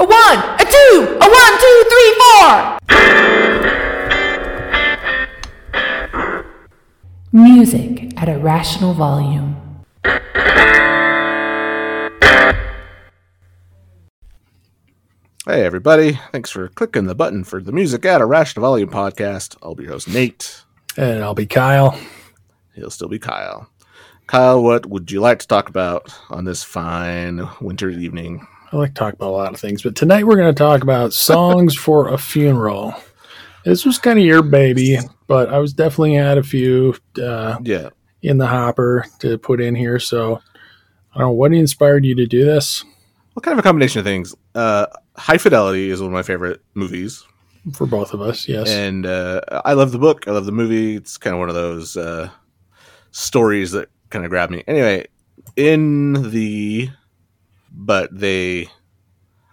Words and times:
A 0.00 0.02
one, 0.02 0.38
a 0.58 0.64
two, 0.64 1.18
a 1.20 1.28
one, 1.28 1.60
two, 1.60 1.84
three, 1.90 2.14
four. 2.22 2.78
Music 7.32 8.14
at 8.16 8.30
a 8.30 8.38
rational 8.38 8.94
volume. 8.94 9.56
Hey, 15.44 15.66
everybody. 15.66 16.18
Thanks 16.32 16.48
for 16.48 16.68
clicking 16.68 17.04
the 17.04 17.14
button 17.14 17.44
for 17.44 17.60
the 17.60 17.70
Music 17.70 18.06
at 18.06 18.22
a 18.22 18.26
Rational 18.26 18.62
Volume 18.62 18.88
podcast. 18.88 19.58
I'll 19.62 19.74
be 19.74 19.82
your 19.82 19.92
host, 19.92 20.08
Nate. 20.08 20.64
And 20.96 21.22
I'll 21.22 21.34
be 21.34 21.44
Kyle. 21.44 22.00
He'll 22.74 22.88
still 22.88 23.08
be 23.08 23.18
Kyle. 23.18 23.68
Kyle, 24.28 24.62
what 24.62 24.86
would 24.86 25.10
you 25.10 25.20
like 25.20 25.40
to 25.40 25.46
talk 25.46 25.68
about 25.68 26.10
on 26.30 26.46
this 26.46 26.64
fine 26.64 27.46
winter 27.60 27.90
evening? 27.90 28.46
I 28.72 28.76
like 28.76 28.90
to 28.94 28.98
talk 28.98 29.14
about 29.14 29.28
a 29.30 29.30
lot 29.36 29.52
of 29.54 29.60
things, 29.60 29.82
but 29.82 29.96
tonight 29.96 30.26
we're 30.26 30.36
going 30.36 30.54
to 30.54 30.58
talk 30.58 30.82
about 30.82 31.12
songs 31.12 31.74
for 31.78 32.08
a 32.08 32.18
funeral. 32.18 32.94
This 33.64 33.84
was 33.84 33.98
kind 33.98 34.18
of 34.18 34.24
your 34.24 34.42
baby, 34.42 34.98
but 35.26 35.50
I 35.50 35.58
was 35.58 35.72
definitely 35.72 36.14
had 36.14 36.38
a 36.38 36.42
few 36.42 36.94
uh, 37.22 37.58
Yeah. 37.62 37.90
in 38.22 38.38
the 38.38 38.46
hopper 38.46 39.06
to 39.20 39.38
put 39.38 39.60
in 39.60 39.74
here. 39.74 39.98
So 39.98 40.40
I 41.14 41.18
don't 41.18 41.28
know 41.28 41.32
what 41.32 41.52
inspired 41.52 42.04
you 42.04 42.14
to 42.14 42.26
do 42.26 42.44
this 42.44 42.84
What 43.34 43.42
kind 43.44 43.52
of 43.58 43.58
a 43.58 43.66
combination 43.66 43.98
of 43.98 44.04
things? 44.04 44.34
Uh, 44.54 44.86
High 45.16 45.38
Fidelity 45.38 45.90
is 45.90 46.00
one 46.00 46.06
of 46.08 46.12
my 46.12 46.22
favorite 46.22 46.62
movies. 46.74 47.24
for 47.74 47.86
both 47.86 48.14
of 48.14 48.20
us. 48.22 48.48
Yes. 48.48 48.70
And 48.70 49.04
uh, 49.04 49.40
I 49.64 49.72
love 49.74 49.90
the 49.92 49.98
book. 49.98 50.26
I 50.28 50.30
love 50.30 50.46
the 50.46 50.52
movie. 50.52 50.94
It's 50.96 51.18
kind 51.18 51.34
of 51.34 51.40
one 51.40 51.48
of 51.48 51.54
those 51.56 51.96
uh, 51.96 52.30
stories 53.10 53.72
that 53.72 53.88
kind 54.10 54.24
of 54.24 54.30
grab 54.30 54.48
me. 54.50 54.62
Anyway, 54.68 55.06
in 55.56 56.30
the. 56.30 56.88
But 57.72 58.10
they. 58.12 58.68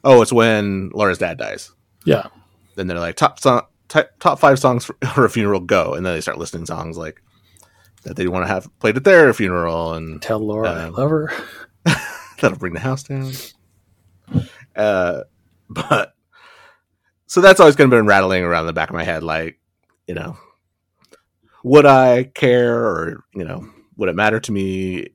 Oh, 0.03 0.21
it's 0.21 0.33
when 0.33 0.89
Laura's 0.93 1.17
dad 1.17 1.37
dies. 1.37 1.71
yeah. 2.05 2.27
then 2.75 2.87
they're 2.87 2.99
like 2.99 3.15
top 3.15 3.39
song, 3.39 3.63
top, 3.89 4.09
top 4.19 4.39
five 4.39 4.59
songs 4.59 4.85
for, 4.85 4.95
a 5.25 5.29
funeral 5.29 5.59
go 5.59 5.93
and 5.95 6.05
then 6.05 6.13
they 6.13 6.21
start 6.21 6.37
listing 6.37 6.65
songs 6.65 6.97
like 6.97 7.21
that 8.03 8.15
they 8.15 8.27
want 8.27 8.43
to 8.45 8.47
have 8.47 8.69
played 8.79 8.95
at 8.95 9.03
their 9.03 9.33
funeral 9.33 9.93
and 9.95 10.21
Tell 10.21 10.39
Laura 10.39 10.69
I 10.71 10.83
Um, 10.85 10.93
love 10.93 11.09
her. 11.09 11.31
that'll 12.39 12.57
bring 12.57 12.73
the 12.73 12.79
house 12.79 13.03
down 13.03 13.31
uh 14.75 15.23
but 15.69 16.13
so 17.25 17.41
that's 17.41 17.59
always 17.59 17.75
kind 17.75 17.91
of 17.91 17.97
been 17.97 18.05
rattling 18.05 18.43
around 18.43 18.67
the 18.67 18.73
back 18.73 18.89
of 18.89 18.95
my 18.95 19.03
head 19.03 19.23
like 19.23 19.59
you 20.07 20.13
know 20.13 20.37
would 21.63 21.85
i 21.85 22.23
care 22.23 22.75
or 22.85 23.23
you 23.33 23.43
know 23.43 23.67
would 23.97 24.09
it 24.09 24.15
matter 24.15 24.39
to 24.39 24.51
me 24.51 25.07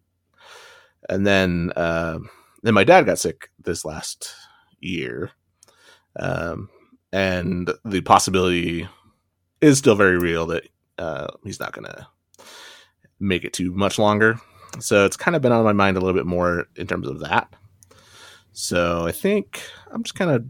and 1.09 1.27
then 1.27 1.73
uh, 1.77 2.19
then 2.63 2.75
my 2.75 2.85
dad 2.85 3.07
got 3.07 3.19
sick 3.19 3.51
this 3.63 3.85
last 3.85 4.33
year. 4.81 5.31
Um 6.19 6.69
and 7.13 7.71
the 7.85 8.01
possibility 8.01 8.89
is 9.61 9.79
still 9.79 9.95
very 9.95 10.19
real 10.19 10.47
that 10.47 10.67
uh, 10.99 11.27
he's 11.45 11.61
not 11.61 11.73
gonna 11.73 12.09
make 13.21 13.45
it 13.45 13.53
too 13.53 13.71
much 13.73 13.99
longer. 13.99 14.41
So 14.81 15.05
it's 15.05 15.17
kind 15.17 15.37
of 15.37 15.43
been 15.43 15.53
on 15.53 15.65
my 15.65 15.73
mind 15.73 15.97
a 15.97 16.01
little 16.01 16.19
bit 16.19 16.27
more 16.27 16.67
in 16.77 16.87
terms 16.87 17.07
of 17.07 17.21
that. 17.21 17.55
So 18.53 19.07
i 19.07 19.13
think 19.13 19.63
i'm 19.91 20.03
just 20.03 20.15
kind 20.15 20.31
of 20.31 20.45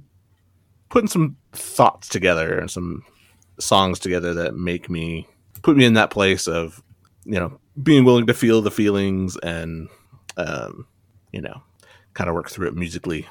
putting 0.89 1.09
some 1.09 1.37
thoughts 1.53 2.09
together 2.09 2.59
and 2.59 2.71
some 2.71 3.05
songs 3.59 3.99
together 3.99 4.35
that 4.35 4.55
make 4.55 4.91
me 4.91 5.27
put 5.63 5.77
me 5.77 5.85
in 5.85 5.95
that 5.95 6.11
place 6.11 6.49
of 6.49 6.83
you 7.25 7.39
know 7.39 7.59
being 7.83 8.05
willing 8.05 8.27
to 8.27 8.35
feel 8.35 8.61
the 8.61 8.71
feelings 8.71 9.37
and 9.39 9.89
um 10.37 10.87
you 11.33 11.41
know 11.41 11.63
kind 12.15 12.29
of 12.29 12.35
work 12.35 12.51
through 12.51 12.69
it 12.69 12.75
musically 12.75 13.27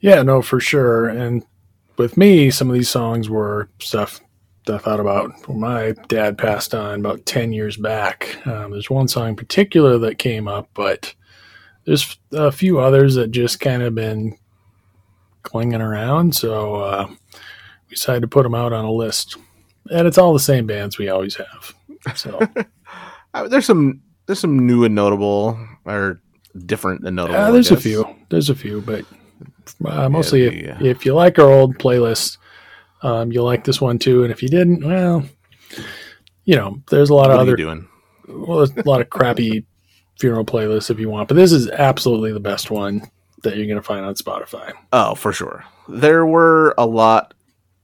Yeah, 0.00 0.22
no, 0.22 0.42
for 0.42 0.60
sure. 0.60 1.08
And 1.08 1.44
with 1.96 2.16
me, 2.16 2.50
some 2.50 2.68
of 2.68 2.74
these 2.74 2.90
songs 2.90 3.28
were 3.28 3.68
stuff 3.78 4.20
that 4.66 4.74
I 4.74 4.78
thought 4.78 5.00
about 5.00 5.48
when 5.48 5.60
my 5.60 5.92
dad 6.08 6.38
passed 6.38 6.74
on 6.74 7.00
about 7.00 7.26
10 7.26 7.52
years 7.52 7.76
back. 7.76 8.44
Um, 8.46 8.72
there's 8.72 8.90
one 8.90 9.08
song 9.08 9.30
in 9.30 9.36
particular 9.36 9.98
that 9.98 10.18
came 10.18 10.48
up, 10.48 10.68
but 10.74 11.14
there's 11.84 12.18
a 12.32 12.52
few 12.52 12.78
others 12.78 13.14
that 13.16 13.30
just 13.30 13.60
kind 13.60 13.82
of 13.82 13.94
been 13.94 14.36
clinging 15.42 15.80
around. 15.80 16.34
So 16.34 16.76
uh, 16.76 17.06
we 17.08 17.94
decided 17.94 18.20
to 18.20 18.28
put 18.28 18.44
them 18.44 18.54
out 18.54 18.72
on 18.72 18.84
a 18.84 18.92
list. 18.92 19.36
And 19.90 20.06
it's 20.06 20.18
all 20.18 20.32
the 20.32 20.40
same 20.40 20.66
bands 20.66 20.98
we 20.98 21.08
always 21.08 21.36
have. 21.36 21.74
So, 22.16 22.40
there's 23.48 23.66
some 23.66 24.00
there's 24.26 24.38
some 24.38 24.66
new 24.66 24.84
and 24.84 24.94
notable 24.94 25.58
or 25.84 26.20
different 26.66 27.06
and 27.06 27.16
notable 27.16 27.38
uh, 27.38 27.50
there's 27.50 27.70
a 27.70 27.76
few. 27.76 28.04
There's 28.28 28.50
a 28.50 28.54
few, 28.54 28.80
but 28.82 29.04
uh, 29.84 30.08
mostly 30.08 30.48
the, 30.48 30.64
if, 30.70 30.80
uh, 30.80 30.84
if 30.84 31.06
you 31.06 31.14
like 31.14 31.38
our 31.38 31.50
old 31.50 31.78
playlist, 31.78 32.38
um, 33.02 33.32
you'll 33.32 33.44
like 33.44 33.64
this 33.64 33.80
one 33.80 33.98
too. 33.98 34.24
And 34.24 34.32
if 34.32 34.42
you 34.42 34.48
didn't, 34.48 34.84
well, 34.84 35.24
you 36.44 36.56
know, 36.56 36.80
there's 36.90 37.10
a 37.10 37.14
lot 37.14 37.30
of 37.30 37.38
other, 37.38 37.56
doing 37.56 37.88
well, 38.28 38.58
there's 38.58 38.76
a 38.76 38.88
lot 38.88 39.00
of 39.00 39.10
crappy 39.10 39.64
funeral 40.18 40.44
playlists 40.44 40.90
if 40.90 40.98
you 41.00 41.08
want, 41.08 41.28
but 41.28 41.34
this 41.34 41.52
is 41.52 41.68
absolutely 41.70 42.32
the 42.32 42.40
best 42.40 42.70
one 42.70 43.02
that 43.42 43.56
you're 43.56 43.66
going 43.66 43.76
to 43.76 43.82
find 43.82 44.04
on 44.04 44.14
Spotify. 44.14 44.72
Oh, 44.92 45.14
for 45.14 45.32
sure. 45.32 45.64
There 45.88 46.26
were 46.26 46.74
a 46.78 46.86
lot 46.86 47.34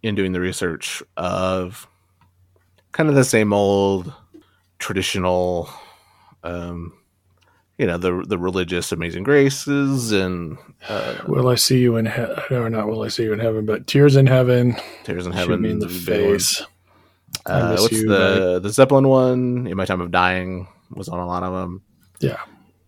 in 0.02 0.14
doing 0.14 0.32
the 0.32 0.40
research 0.40 1.02
of 1.16 1.88
kind 2.92 3.08
of 3.08 3.14
the 3.14 3.24
same 3.24 3.52
old 3.52 4.12
traditional 4.78 5.68
um 6.44 6.92
you 7.78 7.86
know 7.86 7.96
the 7.98 8.22
the 8.26 8.36
religious 8.38 8.92
amazing 8.92 9.22
graces 9.22 10.12
and 10.12 10.58
uh, 10.88 11.14
Will 11.26 11.48
I 11.48 11.54
see 11.54 11.78
you 11.78 11.96
in 11.96 12.06
heaven? 12.06 12.36
No, 12.50 12.68
not 12.68 12.88
will 12.88 13.02
I 13.02 13.08
see 13.08 13.22
you 13.24 13.32
in 13.32 13.38
heaven, 13.38 13.64
but 13.66 13.86
tears 13.86 14.16
in 14.16 14.26
heaven. 14.26 14.76
tears 15.04 15.26
in 15.26 15.32
heaven 15.32 15.62
me 15.62 15.70
in 15.70 15.78
the 15.78 15.86
is 15.86 16.02
a 16.02 16.10
big 16.10 16.24
one. 16.26 16.38
face. 16.38 16.62
Uh, 17.46 17.76
what's 17.78 17.92
You 17.92 18.08
the 18.08 18.58
the 18.62 18.70
zeppelin 18.70 19.08
one 19.08 19.66
in 19.66 19.76
my 19.76 19.84
time 19.84 20.00
of 20.00 20.10
dying 20.10 20.66
was 20.90 21.08
on 21.08 21.18
a 21.20 21.26
lot 21.26 21.42
of 21.42 21.52
them 21.52 21.82
Yeah. 22.20 22.40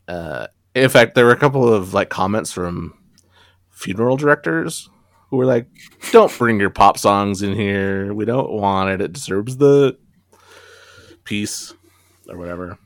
uh 0.09 0.47
in 0.75 0.89
fact 0.89 1.15
there 1.15 1.25
were 1.27 1.33
a 1.33 1.37
couple 1.39 1.73
of 1.73 1.95
like 1.95 2.09
comments 2.11 2.51
from 2.53 2.95
funeral 3.71 4.17
directors 4.17 4.89
who 5.29 5.37
were 5.37 5.45
like 5.47 5.67
don't 6.11 6.37
bring 6.37 6.59
your 6.59 6.71
pop 6.71 6.99
songs 6.99 7.43
in 7.43 7.55
here 7.55 8.13
we 8.15 8.25
don't 8.25 8.51
want 8.51 8.91
it 8.91 9.01
it 9.01 9.13
disturbs 9.13 9.57
the 9.59 9.97
peace 11.25 11.73
or 12.29 12.37
whatever 12.37 12.79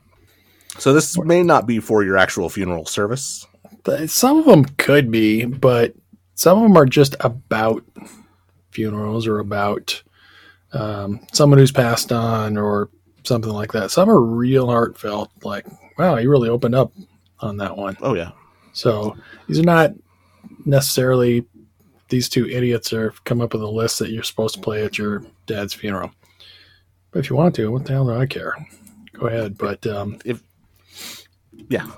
so 0.77 0.93
this 0.93 1.17
may 1.19 1.43
not 1.43 1.65
be 1.65 1.79
for 1.79 2.03
your 2.03 2.17
actual 2.17 2.49
funeral 2.49 2.85
service 2.85 3.45
some 4.07 4.39
of 4.39 4.45
them 4.45 4.65
could 4.77 5.11
be, 5.11 5.45
but 5.45 5.93
some 6.35 6.57
of 6.57 6.63
them 6.63 6.77
are 6.77 6.85
just 6.85 7.15
about 7.19 7.83
funerals 8.71 9.27
or 9.27 9.39
about 9.39 10.01
um, 10.73 11.25
someone 11.31 11.59
who's 11.59 11.71
passed 11.71 12.11
on 12.11 12.57
or 12.57 12.89
something 13.23 13.51
like 13.51 13.71
that. 13.73 13.91
Some 13.91 14.09
are 14.09 14.19
real 14.19 14.67
heartfelt, 14.67 15.31
like, 15.43 15.65
wow, 15.97 16.17
you 16.17 16.29
really 16.29 16.49
opened 16.49 16.75
up 16.75 16.91
on 17.39 17.57
that 17.57 17.77
one. 17.77 17.97
oh 18.01 18.15
yeah 18.15 18.31
So 18.73 19.15
these 19.47 19.59
are 19.59 19.63
not 19.63 19.91
necessarily 20.65 21.45
these 22.09 22.29
two 22.29 22.47
idiots 22.47 22.93
are 22.93 23.11
come 23.23 23.41
up 23.41 23.53
with 23.53 23.61
a 23.61 23.67
list 23.67 23.99
that 23.99 24.11
you're 24.11 24.23
supposed 24.23 24.55
to 24.55 24.61
play 24.61 24.83
at 24.83 24.97
your 24.97 25.23
dad's 25.47 25.73
funeral. 25.73 26.11
But 27.11 27.19
if 27.19 27.29
you 27.29 27.35
want 27.35 27.55
to, 27.55 27.71
what 27.71 27.85
the 27.85 27.93
hell 27.93 28.05
do 28.05 28.13
I 28.13 28.25
care? 28.25 28.55
Go 29.13 29.27
ahead. 29.27 29.57
But 29.57 29.85
um, 29.87 30.19
yeah. 31.69 31.87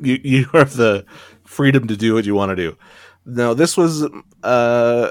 You 0.00 0.20
you 0.22 0.44
have 0.52 0.76
the 0.76 1.04
freedom 1.44 1.88
to 1.88 1.96
do 1.96 2.14
what 2.14 2.26
you 2.26 2.34
want 2.34 2.50
to 2.50 2.56
do. 2.56 2.76
No 3.24 3.54
this 3.54 3.76
was 3.76 4.06
uh 4.42 5.10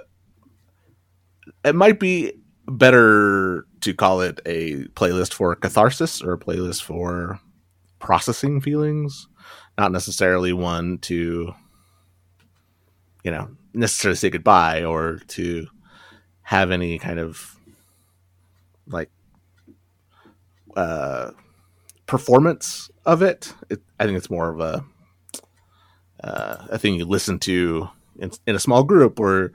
it 1.66 1.76
might 1.76 2.00
be 2.00 2.34
better 2.68 3.66
to 3.82 3.94
call 3.94 4.22
it 4.22 4.40
a 4.46 4.86
playlist 4.96 5.34
for 5.34 5.56
catharsis 5.56 6.22
or 6.22 6.34
a 6.34 6.40
playlist 6.40 6.84
for 6.84 7.40
processing 8.00 8.62
feelings 8.62 9.28
not 9.78 9.92
necessarily 9.92 10.54
one 10.54 10.98
to 11.00 11.54
you 13.24 13.32
know 13.32 13.50
necessarily 13.74 14.16
say 14.16 14.30
goodbye 14.30 14.84
or 14.84 15.20
to 15.28 15.68
have 16.42 16.72
any 16.72 16.98
kind 17.00 17.20
of 17.20 17.58
like 18.88 19.10
uh 20.76 21.32
performance 22.14 22.92
of 23.08 23.24
it. 23.24 23.52
it 23.72 23.82
I 24.00 24.06
think 24.06 24.18
it's 24.18 24.30
more 24.30 24.50
of 24.50 24.60
a 24.60 24.86
uh, 26.24 26.68
a 26.70 26.78
thing 26.78 26.94
you 26.94 27.06
listen 27.06 27.40
to 27.40 27.90
in, 28.20 28.30
in 28.46 28.56
a 28.56 28.60
small 28.60 28.84
group 28.84 29.20
or 29.20 29.52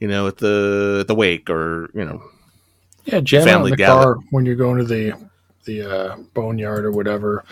you 0.00 0.08
know 0.08 0.26
at 0.26 0.38
the 0.38 0.98
at 1.02 1.06
the 1.06 1.14
wake 1.14 1.48
or 1.48 1.88
you 1.94 2.04
know 2.04 2.20
yeah, 3.04 3.20
jam 3.20 3.42
out 3.42 3.46
in 3.46 3.54
Family 3.54 3.70
the 3.70 3.76
gather- 3.76 4.14
car 4.14 4.16
when 4.32 4.44
you're 4.44 4.56
going 4.56 4.78
to 4.78 4.84
the 4.84 5.12
the 5.66 5.82
uh, 5.82 6.16
boneyard 6.34 6.84
or 6.84 6.90
whatever. 6.90 7.44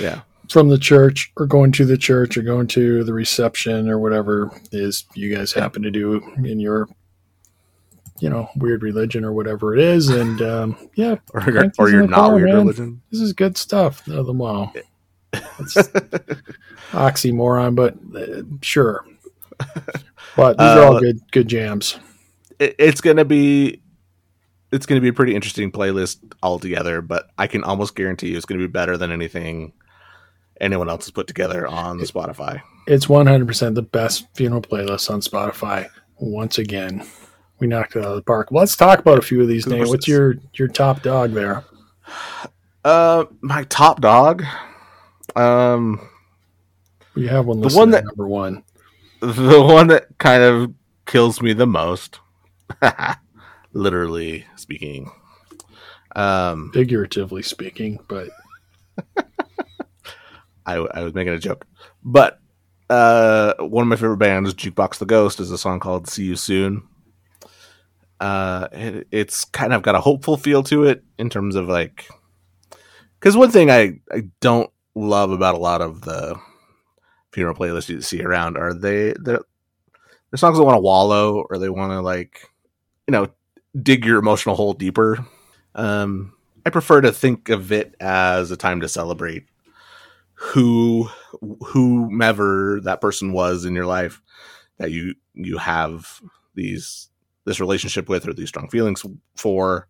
yeah 0.00 0.20
from 0.48 0.68
the 0.68 0.78
church 0.78 1.30
or 1.36 1.44
going 1.44 1.70
to 1.72 1.84
the 1.84 1.98
church 1.98 2.38
or 2.38 2.42
going 2.42 2.66
to 2.66 3.04
the 3.04 3.12
reception 3.12 3.86
or 3.88 3.98
whatever 3.98 4.50
is 4.72 5.04
you 5.14 5.34
guys 5.34 5.52
happen 5.52 5.82
to 5.82 5.90
do 5.90 6.22
in 6.42 6.58
your 6.58 6.88
you 8.20 8.28
know 8.30 8.48
weird 8.56 8.82
religion 8.82 9.24
or 9.24 9.32
whatever 9.32 9.74
it 9.74 9.80
is 9.80 10.08
and 10.08 10.40
um, 10.42 10.76
yeah 10.94 11.16
or 11.34 11.40
Crank 11.40 11.74
or 11.78 11.88
you're 11.90 12.06
not 12.06 12.16
car, 12.16 12.34
weird 12.36 12.48
man. 12.48 12.56
religion. 12.58 13.02
this 13.10 13.20
is 13.20 13.32
good 13.32 13.56
stuff 13.56 14.06
no, 14.08 14.22
the 14.22 14.32
wow 14.32 14.72
it's 15.32 15.74
oxymoron 16.92 17.74
but 17.74 17.94
uh, 18.16 18.42
sure 18.62 19.04
But 20.36 20.56
these 20.58 20.66
are 20.68 20.82
all 20.84 20.96
Uh, 20.96 21.00
good 21.00 21.20
good 21.32 21.48
jams. 21.48 21.98
it, 22.58 22.74
it's 22.78 23.00
gonna 23.00 23.24
be 23.24 23.80
it's 24.70 24.86
gonna 24.86 25.00
be 25.00 25.08
a 25.08 25.12
pretty 25.12 25.34
interesting 25.34 25.72
playlist 25.72 26.18
altogether. 26.42 27.00
But 27.00 27.30
I 27.38 27.46
can 27.46 27.64
almost 27.64 27.94
guarantee 27.96 28.28
you 28.30 28.36
it's 28.36 28.46
gonna 28.46 28.60
be 28.60 28.66
better 28.68 28.96
than 28.96 29.10
anything 29.10 29.72
anyone 30.60 30.88
else 30.88 31.06
has 31.06 31.10
put 31.10 31.26
together 31.26 31.66
on 31.66 31.98
Spotify. 32.00 32.60
It's 32.86 33.06
100% 33.06 33.74
the 33.74 33.82
best 33.82 34.26
funeral 34.34 34.62
playlist 34.62 35.10
on 35.10 35.20
Spotify. 35.20 35.88
Once 36.18 36.58
again, 36.58 37.04
we 37.60 37.66
knocked 37.66 37.96
it 37.96 38.00
out 38.00 38.10
of 38.10 38.16
the 38.16 38.22
park. 38.22 38.48
Let's 38.50 38.76
talk 38.76 38.98
about 39.00 39.18
a 39.18 39.22
few 39.22 39.40
of 39.42 39.48
these, 39.48 39.66
Of 39.66 39.72
Nate. 39.72 39.78
course 39.80 39.90
What's 39.90 40.08
it 40.08 40.12
is. 40.12 40.16
your 40.18 40.34
your 40.54 40.68
top 40.68 41.02
dog 41.02 41.32
there? 41.32 41.64
Uh, 42.84 43.24
my 43.40 43.64
top 43.64 44.00
dog. 44.00 44.44
Um, 45.36 46.00
We 47.14 47.26
have 47.26 47.46
one 47.46 47.60
The 47.60 47.68
one 47.76 47.90
that- 47.90 48.04
number 48.04 48.26
one. 48.26 48.62
the 49.20 49.60
one 49.62 49.88
that 49.88 50.06
kind 50.18 50.42
of 50.42 50.72
kills 51.06 51.42
me 51.42 51.52
the 51.52 51.66
most, 51.66 52.20
literally 53.72 54.46
speaking. 54.56 55.10
Um, 56.16 56.70
figuratively 56.72 57.42
speaking, 57.42 57.98
but 58.08 58.28
I, 60.66 60.74
I 60.76 61.02
was 61.02 61.14
making 61.14 61.32
a 61.34 61.38
joke, 61.38 61.66
but 62.04 62.40
uh, 62.90 63.54
one 63.58 63.82
of 63.82 63.88
my 63.88 63.96
favorite 63.96 64.16
bands, 64.18 64.54
Jukebox 64.54 64.98
the 64.98 65.06
Ghost, 65.06 65.40
is 65.40 65.50
a 65.50 65.58
song 65.58 65.80
called 65.80 66.08
"See 66.08 66.24
You 66.24 66.36
Soon." 66.36 66.82
Uh, 68.20 68.68
it, 68.72 69.06
it's 69.12 69.44
kind 69.44 69.72
of 69.72 69.82
got 69.82 69.94
a 69.94 70.00
hopeful 70.00 70.36
feel 70.36 70.62
to 70.64 70.84
it 70.84 71.04
in 71.18 71.30
terms 71.30 71.54
of 71.54 71.68
like, 71.68 72.08
because 73.18 73.36
one 73.36 73.50
thing 73.50 73.70
I 73.70 74.00
I 74.12 74.28
don't 74.40 74.70
love 74.94 75.30
about 75.30 75.54
a 75.54 75.58
lot 75.58 75.80
of 75.80 76.00
the 76.02 76.38
funeral 77.32 77.54
playlists 77.54 77.88
you 77.88 78.00
see 78.00 78.22
around 78.22 78.56
are 78.56 78.74
they 78.74 79.12
the 79.12 79.44
the 80.30 80.38
songs 80.38 80.58
that 80.58 80.64
want 80.64 80.76
to 80.76 80.80
wallow 80.80 81.46
or 81.48 81.58
they 81.58 81.68
want 81.68 81.92
to 81.92 82.00
like, 82.00 82.50
you 83.06 83.12
know, 83.12 83.28
dig 83.80 84.04
your 84.04 84.18
emotional 84.18 84.56
hole 84.56 84.74
deeper. 84.74 85.24
Um, 85.74 86.34
I 86.66 86.70
prefer 86.70 87.00
to 87.00 87.12
think 87.12 87.48
of 87.48 87.72
it 87.72 87.94
as 88.00 88.50
a 88.50 88.56
time 88.56 88.80
to 88.80 88.88
celebrate 88.88 89.44
who 90.34 91.08
whomever 91.66 92.80
that 92.82 93.00
person 93.00 93.32
was 93.32 93.64
in 93.64 93.74
your 93.74 93.86
life 93.86 94.20
that 94.78 94.90
you 94.90 95.14
you 95.34 95.58
have 95.58 96.20
these 96.54 97.08
this 97.48 97.60
relationship 97.60 98.08
with 98.08 98.26
or 98.26 98.32
these 98.32 98.48
strong 98.48 98.68
feelings 98.68 99.04
for 99.36 99.88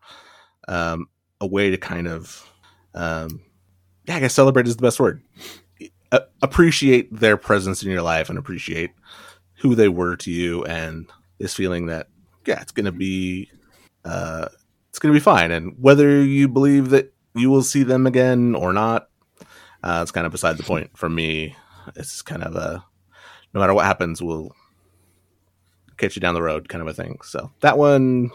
um 0.69 1.07
a 1.41 1.47
way 1.47 1.71
to 1.71 1.77
kind 1.77 2.09
of 2.09 2.51
um 2.95 3.41
yeah 4.07 4.17
i 4.17 4.21
guess 4.21 4.35
celebrate 4.35 4.67
is 4.67 4.77
the 4.77 4.83
best 4.83 5.01
word 5.01 5.23
A- 6.13 6.23
appreciate 6.43 7.15
their 7.15 7.37
presence 7.37 7.83
in 7.83 7.91
your 7.91 8.03
life 8.03 8.29
and 8.29 8.39
appreciate 8.39 8.91
who 9.59 9.75
they 9.75 9.89
were 9.89 10.17
to 10.17 10.31
you 10.31 10.65
and 10.65 11.11
this 11.39 11.55
feeling 11.55 11.87
that 11.87 12.09
yeah 12.47 12.61
it's 12.61 12.73
gonna 12.73 12.93
be 12.93 13.51
uh 14.05 14.49
it's 14.89 14.99
gonna 14.99 15.15
be 15.15 15.21
fine 15.21 15.51
and 15.51 15.75
whether 15.79 16.23
you 16.23 16.49
believe 16.49 16.91
that 16.91 17.13
you 17.35 17.51
will 17.51 17.63
see 17.63 17.83
them 17.83 18.07
again 18.07 18.55
or 18.55 18.73
not 18.73 19.09
uh, 19.83 20.01
it's 20.03 20.11
kind 20.11 20.27
of 20.27 20.33
beside 20.33 20.57
the 20.57 20.63
point 20.63 20.91
for 20.97 21.09
me. 21.09 21.55
It's 21.97 22.23
kind 22.23 22.43
of 22.43 22.57
a 22.57 22.85
no 23.55 23.61
matter 23.61 23.75
what 23.75 23.87
happens, 23.87 24.23
we'll 24.23 24.55
catch 25.99 26.17
you 26.17 26.21
down 26.21 26.35
the 26.35 26.43
road 26.43 26.69
kind 26.69 26.83
of 26.83 26.89
a 26.89 26.95
thing. 26.95 27.19
So 27.23 27.51
that 27.61 27.77
one, 27.77 28.31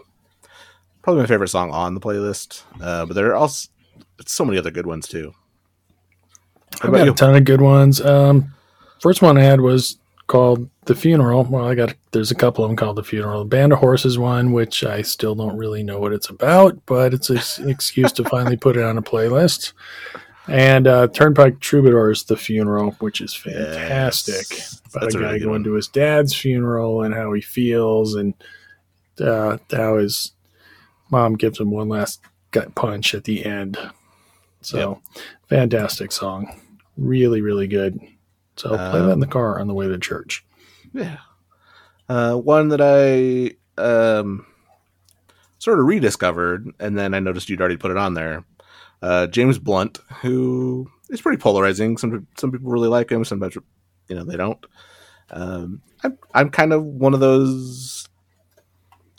probably 1.02 1.22
my 1.22 1.28
favorite 1.28 1.50
song 1.50 1.72
on 1.72 1.94
the 1.94 2.02
playlist. 2.02 2.64
Uh, 2.82 3.06
but 3.06 3.14
there 3.14 3.28
are 3.28 3.36
also 3.36 3.70
so 4.26 4.46
many 4.46 4.58
other 4.58 4.72
good 4.72 4.86
ones 4.86 5.08
too. 5.08 5.34
I've 6.82 6.92
got 6.92 7.08
a 7.08 7.14
ton 7.14 7.36
of 7.36 7.46
good 7.46 7.62
ones. 7.62 8.02
Um, 8.02 8.54
first 9.00 9.22
one 9.22 9.38
I 9.38 9.44
had 9.44 9.62
was 9.62 9.98
called 10.28 10.70
The 10.86 10.96
Funeral. 10.96 11.44
Well, 11.44 11.68
I 11.68 11.76
got 11.76 11.94
there's 12.12 12.32
a 12.32 12.36
couple 12.36 12.64
of 12.64 12.70
them 12.70 12.78
called 12.78 12.96
The 12.96 13.04
Funeral. 13.04 13.44
The 13.44 13.50
Band 13.50 13.74
of 13.74 13.80
Horses 13.80 14.18
one, 14.18 14.52
which 14.52 14.84
I 14.84 15.02
still 15.02 15.36
don't 15.36 15.58
really 15.58 15.84
know 15.84 16.00
what 16.00 16.14
it's 16.14 16.30
about, 16.30 16.84
but 16.86 17.14
it's 17.14 17.30
an 17.30 17.70
excuse 17.70 18.12
to 18.14 18.24
finally 18.24 18.58
put 18.58 18.78
it 18.78 18.84
on 18.84 18.98
a 18.98 19.02
playlist. 19.02 19.74
And 20.48 20.88
uh, 20.88 21.08
Turnpike 21.08 21.60
Troubadours, 21.62 22.26
The 22.26 22.36
Funeral, 22.36 22.92
which 23.00 23.22
is 23.22 23.34
fantastic. 23.34 24.46
Yes. 24.50 24.82
About 24.90 25.02
That's 25.02 25.16
a 25.16 25.20
guy 25.20 25.26
really 25.26 25.40
going 25.40 25.52
one. 25.52 25.64
to 25.64 25.74
his 25.74 25.88
dad's 25.88 26.36
funeral 26.36 27.02
and 27.04 27.14
how 27.14 27.32
he 27.34 27.42
feels, 27.42 28.16
and 28.16 28.34
uh, 29.22 29.58
how 29.72 29.98
his 29.98 30.34
mom 31.10 31.36
gives 31.36 31.60
him 31.60 31.72
one 31.72 31.88
last 31.88 32.22
gut 32.52 32.76
punch 32.76 33.16
at 33.16 33.24
the 33.24 33.46
end. 33.46 33.78
So, 34.62 35.02
fantastic 35.48 36.12
song. 36.12 36.60
Really, 36.98 37.42
really 37.42 37.68
good. 37.68 38.00
So, 38.56 38.70
play 38.70 39.00
that 39.02 39.12
in 39.12 39.20
the 39.20 39.28
car 39.28 39.60
on 39.60 39.68
the 39.68 39.74
way 39.74 39.88
to 39.88 39.98
church. 39.98 40.46
Yeah. 40.94 41.18
Uh, 42.08 42.36
one 42.36 42.68
that 42.70 42.82
I 42.82 43.56
um, 43.82 44.46
sort 45.58 45.80
of 45.80 45.86
rediscovered, 45.86 46.70
and 46.80 46.98
then 46.98 47.14
I 47.14 47.20
noticed 47.20 47.50
you'd 47.50 47.62
already 47.62 47.78
put 47.78 47.92
it 47.92 47.98
on 47.98 48.14
there. 48.14 48.44
Uh, 49.04 49.28
James 49.28 49.60
Blunt, 49.60 50.00
who 50.22 50.90
is 51.10 51.22
pretty 51.22 51.38
polarizing. 51.42 51.98
Some 51.98 52.26
some 52.38 52.52
people 52.54 52.72
really 52.72 52.88
like 52.88 53.12
him, 53.12 53.26
sometimes 53.26 53.56
you 54.08 54.16
know 54.16 54.24
they 54.24 54.38
don't. 54.38 54.66
Um, 55.30 55.82
I'm 56.04 56.18
I'm 56.34 56.50
kind 56.50 56.72
of 56.72 56.84
one 56.86 57.14
of 57.14 57.20
those 57.20 58.08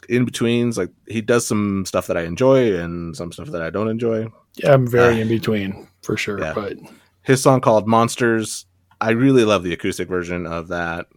in 0.08 0.24
betweens. 0.24 0.78
Like 0.78 0.88
he 1.06 1.20
does 1.20 1.46
some 1.46 1.84
stuff 1.84 2.06
that 2.06 2.16
I 2.16 2.22
enjoy 2.22 2.78
and 2.78 3.14
some 3.14 3.30
stuff 3.30 3.48
that 3.50 3.60
I 3.60 3.68
don't 3.68 3.88
enjoy. 3.88 4.28
Yeah, 4.56 4.72
I'm 4.72 4.86
very 4.86 5.16
Uh, 5.16 5.18
in 5.18 5.28
between 5.28 5.86
for 6.02 6.16
sure. 6.16 6.40
yeah. 6.40 6.54
But 6.54 6.78
his 7.22 7.42
song 7.42 7.60
called 7.60 7.86
Monsters. 7.86 8.64
I 9.02 9.10
really 9.10 9.44
love 9.44 9.64
the 9.64 9.74
acoustic 9.74 10.08
version 10.08 10.46
of 10.46 10.68
that. 10.68 11.08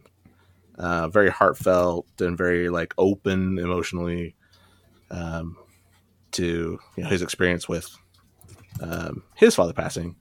Uh, 0.77 1.07
very 1.07 1.29
heartfelt 1.29 2.05
and 2.19 2.37
very 2.37 2.69
like 2.69 2.93
open 2.97 3.59
emotionally 3.59 4.35
um, 5.09 5.55
to 6.31 6.77
you 6.97 7.03
know 7.03 7.09
his 7.09 7.21
experience 7.21 7.69
with 7.69 7.95
um, 8.81 9.23
his 9.35 9.55
father 9.55 9.73
passing. 9.73 10.15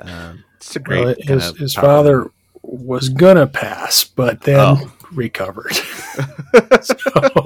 Um, 0.00 0.44
it's 0.56 0.74
a 0.76 0.80
great. 0.80 1.04
well, 1.04 1.14
his, 1.18 1.56
his 1.58 1.74
power- 1.74 1.84
father 1.84 2.30
was 2.62 3.08
going 3.08 3.36
to 3.36 3.46
pass, 3.46 4.04
but 4.04 4.40
then 4.42 4.58
Oh. 4.60 4.92
recovered. 5.12 5.72
So- 6.82 7.42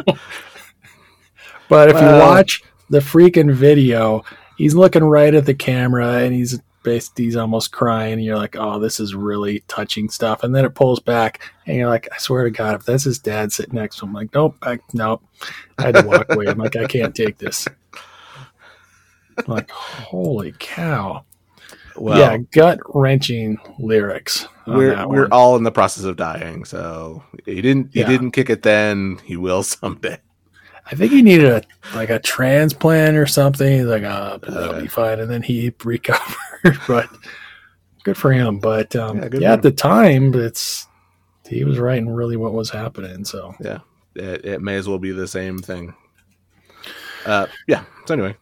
but 1.69 1.89
if 1.89 1.95
Well- 1.95 2.15
you 2.19 2.21
watch 2.21 2.63
the 2.91 3.01
freaking 3.01 3.53
video, 3.53 4.25
he's 4.57 4.75
looking 4.75 5.05
right 5.05 5.35
at 5.35 5.47
the 5.47 5.55
camera 5.55 6.19
and 6.19 6.35
he's 6.35 6.59
basically 6.83 7.25
he's 7.25 7.37
almost 7.37 7.73
crying. 7.73 8.15
And 8.15 8.25
you're 8.25 8.37
like, 8.37 8.57
oh, 8.57 8.79
this 8.79 9.01
is 9.01 9.15
really 9.15 9.65
touching 9.69 10.09
stuff. 10.09 10.45
And 10.45 10.55
then 10.55 10.65
it 10.65 10.75
pulls 10.75 11.01
back, 11.01 11.41
and 11.67 11.77
you're 11.77 11.89
like, 11.89 12.09
I 12.13 12.19
swear 12.19 12.45
to 12.45 12.51
God, 12.51 12.77
if 12.77 12.85
that's 12.85 13.05
his 13.05 13.19
dad 13.19 13.53
sitting 13.53 13.75
next 13.75 13.97
to 13.99 14.05
him, 14.05 14.11
I'm 14.11 14.15
like, 14.15 14.35
nope, 14.35 14.57
I, 14.63 14.79
nope. 14.93 15.23
I 15.79 15.83
had 15.87 15.95
to 15.97 16.03
walk 16.07 16.27
away. 16.33 16.47
I'm 16.47 16.59
like, 16.59 16.77
I 16.77 16.87
can't 16.87 17.15
take 17.15 17.39
this. 17.39 17.67
Like, 19.47 19.71
holy 19.71 20.55
cow. 20.59 21.25
Well, 21.97 22.19
yeah, 22.19 22.37
gut 22.53 22.79
wrenching 22.95 23.57
lyrics. 23.79 24.47
we're 24.67 25.07
we're 25.07 25.23
one. 25.23 25.33
all 25.33 25.57
in 25.57 25.63
the 25.63 25.71
process 25.73 26.05
of 26.05 26.17
dying, 26.17 26.65
so 26.65 27.23
he 27.47 27.63
didn't 27.63 27.93
he 27.95 28.01
Yeah. 28.01 28.07
didn't 28.09 28.33
kick 28.33 28.51
it 28.51 28.63
then. 28.63 29.19
He 29.25 29.37
will 29.37 29.63
someday. 29.63 30.19
I 30.91 30.95
think 30.95 31.11
he 31.13 31.23
needed 31.23 31.47
a 31.47 31.63
like 31.97 32.11
a 32.11 32.19
transplant 32.19 33.17
or 33.17 33.27
something. 33.27 33.79
He's 33.79 33.87
like, 33.87 34.03
oh, 34.03 34.39
that'll 34.43 34.75
Uh, 34.77 34.81
be 34.81 34.87
fine. 34.89 35.21
And 35.21 35.31
then 35.31 35.43
he 35.43 35.73
recovered. 35.85 36.79
but 36.87 37.09
good 38.05 38.17
for 38.17 38.31
him. 38.33 38.59
But 38.59 38.95
um, 38.95 39.17
Yeah, 39.19 39.29
yeah, 39.33 39.53
at 39.55 39.63
the 39.63 39.73
time, 39.73 40.35
it's 40.35 40.87
he 41.49 41.65
was 41.65 41.79
writing 41.79 42.09
really 42.11 42.37
what 42.37 42.53
was 42.53 42.69
happening. 42.71 43.25
So 43.25 43.55
Yeah, 43.59 43.79
it, 44.15 44.45
it 44.45 44.61
may 44.63 44.77
as 44.77 44.87
well 44.89 44.99
be 44.99 45.13
the 45.13 45.27
same 45.29 45.59
thing. 45.59 45.95
Uh, 47.25 47.47
yeah. 47.67 47.85
So 48.07 48.15
anyway, 48.15 48.37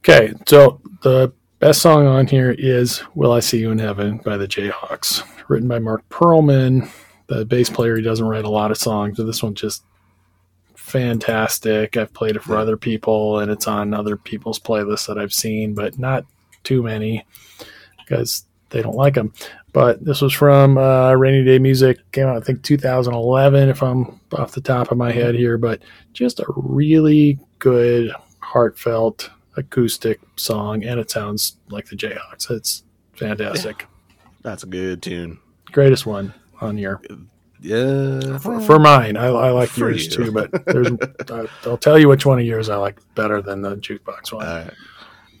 okay, 0.00 0.32
so 0.46 0.80
the 1.02 1.32
best 1.58 1.82
song 1.82 2.06
on 2.06 2.26
here 2.26 2.54
is 2.58 3.02
"Will 3.14 3.32
I 3.32 3.40
See 3.40 3.58
You 3.58 3.70
in 3.70 3.78
Heaven" 3.78 4.18
by 4.18 4.36
the 4.36 4.48
Jayhawks, 4.48 5.22
written 5.48 5.68
by 5.68 5.78
Marc 5.78 6.08
Perlman, 6.08 6.90
the 7.26 7.44
bass 7.44 7.70
player. 7.70 7.96
He 7.96 8.02
doesn't 8.02 8.26
write 8.26 8.44
a 8.44 8.50
lot 8.50 8.70
of 8.70 8.78
songs, 8.78 9.16
but 9.16 9.24
this 9.24 9.42
one's 9.42 9.60
just 9.60 9.84
fantastic. 10.74 11.96
I've 11.96 12.12
played 12.12 12.36
it 12.36 12.42
for 12.42 12.56
other 12.56 12.76
people, 12.76 13.38
and 13.38 13.50
it's 13.50 13.68
on 13.68 13.94
other 13.94 14.16
people's 14.16 14.58
playlists 14.58 15.06
that 15.06 15.18
I've 15.18 15.32
seen, 15.32 15.74
but 15.74 15.98
not 15.98 16.24
too 16.64 16.82
many 16.82 17.24
because 17.98 18.44
they 18.70 18.82
don't 18.82 18.96
like 18.96 19.14
them. 19.14 19.32
But 19.72 20.04
this 20.04 20.20
was 20.20 20.32
from 20.32 20.78
uh, 20.78 21.12
Rainy 21.14 21.44
Day 21.44 21.58
Music, 21.58 21.98
came 22.10 22.26
out 22.26 22.36
I 22.36 22.40
think 22.40 22.62
2011, 22.62 23.68
if 23.68 23.82
I'm 23.82 24.20
off 24.32 24.52
the 24.52 24.60
top 24.60 24.90
of 24.90 24.98
my 24.98 25.12
head 25.12 25.34
here. 25.34 25.58
But 25.58 25.82
just 26.12 26.40
a 26.40 26.44
really 26.48 27.38
good, 27.60 28.12
heartfelt 28.40 29.30
acoustic 29.56 30.20
song, 30.36 30.84
and 30.84 30.98
it 31.00 31.10
sounds 31.10 31.56
like 31.68 31.86
the 31.86 31.96
Jayhawks. 31.96 32.50
It's 32.50 32.84
fantastic. 33.14 33.86
that's 34.42 34.62
a 34.62 34.66
good 34.66 35.02
tune. 35.02 35.38
Greatest 35.72 36.06
one 36.06 36.32
on 36.60 36.76
here 36.76 37.00
Yeah, 37.60 38.38
for, 38.38 38.60
for 38.60 38.78
mine. 38.78 39.16
I, 39.16 39.26
I 39.26 39.50
like 39.50 39.68
For 39.68 39.90
yours 39.90 40.06
you. 40.06 40.24
too, 40.26 40.32
but 40.32 40.50
there's 40.66 40.88
I- 41.30 41.46
I'll 41.68 41.76
tell 41.78 41.98
you 41.98 42.08
which 42.08 42.24
one 42.26 42.38
of 42.38 42.44
yours 42.46 42.68
I 42.68 42.76
like 42.76 42.98
better 43.14 43.40
than 43.42 43.62
the 43.62 43.76
jukebox 43.76 44.32
one. 44.32 44.46
All 44.46 44.54
right. 44.64 44.72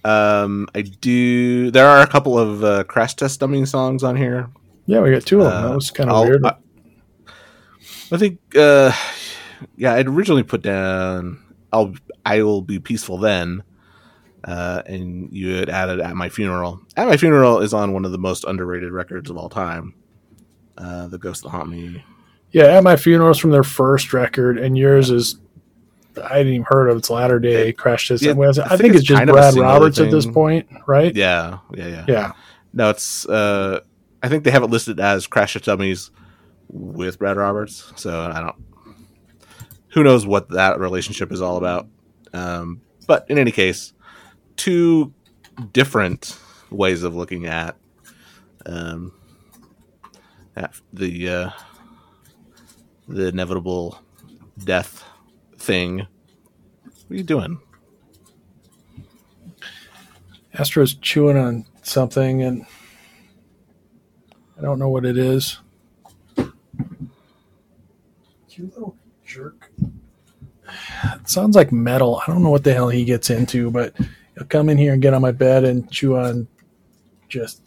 Um, 0.02 0.66
I 0.74 0.80
do. 0.82 1.70
There 1.70 1.86
are 1.86 2.00
a 2.02 2.06
couple 2.06 2.38
of 2.38 2.64
uh, 2.64 2.84
crash 2.84 3.14
test 3.16 3.40
dummy 3.40 3.64
songs 3.66 4.02
on 4.02 4.16
here. 4.16 4.48
yeah, 4.86 5.00
we 5.00 5.10
got 5.10 5.26
two 5.26 5.40
of 5.42 5.50
them. 5.52 5.64
Uh, 5.64 5.68
that 5.68 5.74
was 5.74 5.90
kind 5.90 6.10
of 6.10 6.26
weird. 6.26 6.44
I- 6.44 6.56
I 8.12 8.16
think, 8.16 8.40
uh, 8.56 8.92
yeah, 9.76 9.94
I'd 9.94 10.08
originally 10.08 10.42
put 10.42 10.62
down 10.62 11.38
"I'll 11.72 11.94
I 12.26 12.42
will 12.42 12.60
be 12.62 12.78
peaceful 12.80 13.18
then," 13.18 13.62
uh, 14.44 14.82
and 14.86 15.28
you 15.32 15.54
had 15.54 15.68
added 15.68 16.00
"At 16.00 16.16
My 16.16 16.28
Funeral." 16.28 16.80
"At 16.96 17.08
My 17.08 17.16
Funeral" 17.16 17.60
is 17.60 17.74
on 17.74 17.92
one 17.92 18.04
of 18.04 18.12
the 18.12 18.18
most 18.18 18.44
underrated 18.44 18.92
records 18.92 19.30
of 19.30 19.36
all 19.36 19.48
time. 19.48 19.94
Uh, 20.78 21.06
"The 21.06 21.18
Ghost 21.18 21.42
That 21.42 21.50
Haunt 21.50 21.70
Me." 21.70 22.04
Yeah, 22.52 22.64
at 22.64 22.82
my 22.82 22.96
Funeral" 22.96 23.30
is 23.30 23.38
from 23.38 23.50
their 23.50 23.62
first 23.62 24.12
record, 24.12 24.58
and 24.58 24.76
yours 24.76 25.10
is 25.10 25.38
I 26.22 26.38
hadn't 26.38 26.52
even 26.52 26.66
heard 26.68 26.88
of 26.88 26.96
its 26.96 27.10
latter 27.10 27.38
day 27.38 27.72
crash 27.72 28.08
test. 28.08 28.22
Yeah, 28.22 28.32
I, 28.32 28.48
I 28.48 28.52
think, 28.52 28.80
think 28.80 28.94
it's 28.94 29.00
it's 29.00 29.08
just 29.08 29.18
kind 29.18 29.30
of 29.30 29.36
a 29.36 29.38
Brad 29.38 29.54
Roberts 29.54 30.00
at 30.00 30.10
this 30.10 30.26
point, 30.26 30.68
right? 30.86 31.14
Yeah, 31.14 31.58
yeah, 31.74 31.86
yeah. 31.86 32.04
Yeah. 32.08 32.32
No, 32.72 32.90
it's. 32.90 33.28
Uh, 33.28 33.80
I 34.22 34.28
think 34.28 34.44
they 34.44 34.50
have 34.50 34.62
it 34.62 34.70
listed 34.70 35.00
as 35.00 35.26
"Crash 35.26 35.52
Test 35.52 35.64
Dummies" 35.66 36.10
with 36.68 37.18
Brad 37.18 37.36
Roberts. 37.36 37.92
So 37.96 38.20
I 38.20 38.40
don't. 38.40 38.56
Who 39.92 40.04
knows 40.04 40.26
what 40.26 40.50
that 40.50 40.78
relationship 40.78 41.32
is 41.32 41.42
all 41.42 41.56
about? 41.56 41.88
Um, 42.32 42.80
but 43.06 43.26
in 43.28 43.38
any 43.38 43.50
case, 43.50 43.92
two 44.60 45.14
different 45.72 46.38
ways 46.70 47.02
of 47.02 47.14
looking 47.14 47.46
at 47.46 47.76
um, 48.66 49.10
at 50.54 50.74
the 50.92 51.28
uh, 51.30 51.50
the 53.08 53.28
inevitable 53.28 53.98
death 54.62 55.02
thing. 55.56 55.96
What 55.96 57.10
are 57.10 57.14
you 57.14 57.22
doing? 57.22 57.58
Astro's 60.52 60.92
chewing 60.92 61.38
on 61.38 61.64
something, 61.82 62.42
and 62.42 62.66
I 64.58 64.60
don't 64.60 64.78
know 64.78 64.90
what 64.90 65.06
it 65.06 65.16
is. 65.16 65.58
You 66.36 66.52
little 68.74 68.94
jerk. 69.24 69.70
It 71.14 71.30
sounds 71.30 71.56
like 71.56 71.72
metal. 71.72 72.20
I 72.22 72.30
don't 72.30 72.42
know 72.42 72.50
what 72.50 72.64
the 72.64 72.74
hell 72.74 72.90
he 72.90 73.06
gets 73.06 73.30
into, 73.30 73.70
but 73.70 73.96
he'll 73.96 74.06
come 74.44 74.68
in 74.68 74.78
here 74.78 74.92
and 74.92 75.02
get 75.02 75.14
on 75.14 75.22
my 75.22 75.32
bed 75.32 75.64
and 75.64 75.90
chew 75.90 76.16
on 76.16 76.46
just 77.28 77.62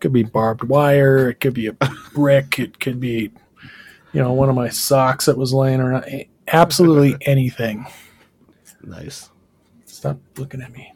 could 0.00 0.12
be 0.12 0.22
barbed 0.22 0.64
wire, 0.64 1.30
it 1.30 1.40
could 1.40 1.54
be 1.54 1.66
a 1.68 1.72
brick, 2.14 2.58
it 2.58 2.78
could 2.80 3.00
be 3.00 3.30
you 4.12 4.22
know 4.22 4.32
one 4.32 4.48
of 4.48 4.54
my 4.54 4.68
socks 4.68 5.26
that 5.26 5.36
was 5.36 5.52
laying 5.52 5.80
around. 5.80 6.04
Absolutely 6.48 7.16
anything. 7.28 7.86
Nice. 8.82 9.28
Stop 9.84 10.18
looking 10.36 10.62
at 10.62 10.72
me. 10.72 10.92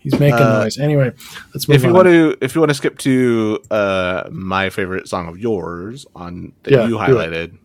He's 0.00 0.18
making 0.20 0.38
Uh, 0.40 0.60
noise. 0.62 0.78
Anyway, 0.78 1.12
let's 1.54 1.66
move 1.68 1.74
on. 1.74 1.76
if 1.76 1.82
you 1.82 1.88
on. 1.88 1.94
want 1.94 2.06
to 2.08 2.36
if 2.40 2.54
you 2.54 2.60
want 2.60 2.70
to 2.70 2.74
skip 2.74 2.98
to 2.98 3.58
uh 3.70 4.28
my 4.30 4.70
favorite 4.70 5.08
song 5.08 5.28
of 5.28 5.38
yours 5.38 6.06
on 6.14 6.52
that 6.62 6.72
Yeah, 6.72 6.86
you 6.86 6.96
highlighted 6.96 7.58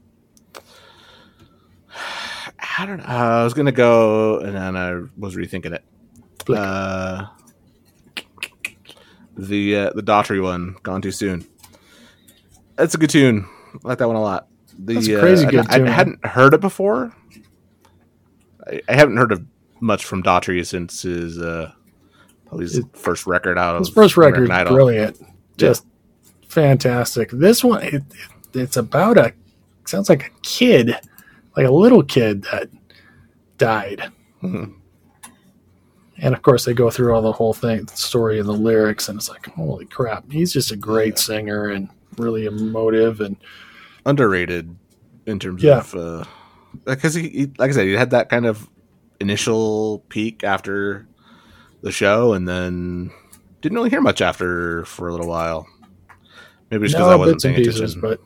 i 2.77 2.85
don't 2.85 2.97
know. 2.97 3.03
I 3.05 3.43
was 3.43 3.53
gonna 3.53 3.71
go 3.71 4.39
and 4.39 4.55
then 4.55 4.75
i 4.75 5.01
was 5.17 5.35
rethinking 5.35 5.73
it. 5.73 5.83
Uh 6.49 7.27
the 9.37 9.75
uh, 9.77 9.89
the 9.95 10.03
daughtry 10.03 10.41
one 10.41 10.75
gone 10.83 11.01
too 11.01 11.11
soon. 11.11 11.45
That's 12.75 12.93
a 12.93 12.97
good 12.97 13.09
tune. 13.09 13.47
I 13.73 13.87
like 13.87 13.97
that 13.99 14.07
one 14.07 14.15
a 14.15 14.21
lot. 14.21 14.47
The 14.77 14.95
That's 14.95 15.07
crazy 15.07 15.45
uh, 15.45 15.49
good 15.49 15.67
I, 15.69 15.77
tune. 15.77 15.87
I 15.87 15.91
hadn't 15.91 16.25
heard 16.25 16.53
it 16.53 16.61
before. 16.61 17.15
I, 18.67 18.81
I 18.87 18.93
haven't 18.93 19.17
heard 19.17 19.31
of 19.31 19.43
much 19.79 20.05
from 20.05 20.23
daughtry 20.23 20.65
since 20.65 21.01
his 21.01 21.39
uh 21.39 21.71
probably 22.45 22.65
his 22.65 22.77
It- 22.79 22.85
first 22.97 23.25
record 23.25 23.57
out 23.57 23.75
of 23.75 23.79
His 23.79 23.89
first 23.89 24.17
record, 24.17 24.49
Idol. 24.51 24.73
brilliant, 24.73 25.19
just 25.57 25.85
fantastic. 26.47 27.29
This 27.31 27.63
one, 27.63 27.81
it, 27.83 28.03
it's 28.53 28.77
about 28.77 29.17
a 29.17 29.33
sounds 29.85 30.09
like 30.09 30.27
a 30.27 30.29
kid, 30.43 30.95
like 31.55 31.65
a 31.67 31.71
little 31.71 32.03
kid 32.03 32.43
that 32.51 32.69
died. 33.57 34.11
Mhm. 34.41 34.73
And 36.19 36.33
of 36.35 36.41
course, 36.41 36.65
they 36.65 36.73
go 36.73 36.89
through 36.89 37.13
all 37.13 37.21
the 37.21 37.31
whole 37.31 37.53
thing, 37.53 37.85
the 37.85 37.97
story 37.97 38.39
and 38.39 38.47
the 38.47 38.53
lyrics, 38.53 39.09
and 39.09 39.17
it's 39.17 39.29
like, 39.29 39.45
holy 39.47 39.85
crap! 39.85 40.31
He's 40.31 40.53
just 40.53 40.71
a 40.71 40.75
great 40.75 41.17
singer 41.17 41.67
and 41.69 41.89
really 42.17 42.45
emotive. 42.45 43.19
And 43.19 43.35
underrated 44.05 44.75
in 45.25 45.39
terms 45.39 45.63
Yeah. 45.63 45.79
of 45.79 45.95
uh 45.95 46.23
because 46.85 47.13
he, 47.13 47.29
he 47.29 47.51
like 47.57 47.69
i 47.69 47.71
said 47.73 47.85
he 47.85 47.93
had 47.93 48.09
that 48.09 48.27
kind 48.29 48.45
of 48.45 48.67
initial 49.21 50.03
peak 50.09 50.43
after 50.43 51.07
the 51.83 51.91
show 51.91 52.33
and 52.33 52.45
then 52.45 53.11
didn't 53.61 53.77
really 53.77 53.89
hear 53.89 54.01
much 54.01 54.21
after 54.21 54.83
for 54.85 55.07
a 55.07 55.11
little 55.11 55.27
while 55.27 55.65
maybe 56.69 56.85
just 56.87 56.95
because 56.97 57.07
i 57.11 57.15
wasn't 57.15 57.41
paying 57.41 57.55
pieces, 57.55 57.77
attention 57.95 58.01
but 58.01 58.19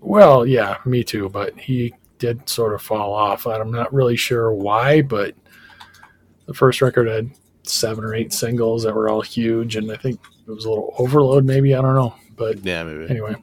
well, 0.00 0.44
yeah, 0.44 0.78
me 0.84 1.04
too. 1.04 1.28
But 1.30 1.56
he 1.58 1.94
did 2.22 2.48
sort 2.48 2.72
of 2.72 2.80
fall 2.80 3.12
off. 3.12 3.48
I'm 3.48 3.72
not 3.72 3.92
really 3.92 4.14
sure 4.14 4.52
why, 4.52 5.02
but 5.02 5.34
the 6.46 6.54
first 6.54 6.80
record 6.80 7.08
had 7.08 7.32
seven 7.64 8.04
or 8.04 8.14
eight 8.14 8.32
singles 8.32 8.84
that 8.84 8.94
were 8.94 9.08
all 9.08 9.22
huge, 9.22 9.74
and 9.74 9.90
I 9.90 9.96
think 9.96 10.20
it 10.46 10.50
was 10.50 10.64
a 10.64 10.68
little 10.68 10.94
overload, 10.98 11.44
maybe. 11.44 11.74
I 11.74 11.82
don't 11.82 11.96
know, 11.96 12.14
but 12.36 12.64
yeah 12.64 12.84
maybe 12.84 13.10
anyway. 13.10 13.34